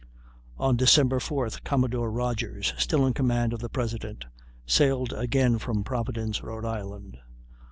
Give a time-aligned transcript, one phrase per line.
[0.57, 4.25] On December 4th, Commodore Rodgers, still in command of the President,
[4.65, 7.19] sailed again from Providence, Rhode Island.